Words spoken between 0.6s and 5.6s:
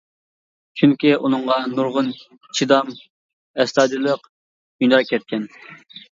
چۈنكى ئۇنىڭغا نۇرغۇن چىدام، ئەستايىدىللىق، ھۈنەر كەتكەن.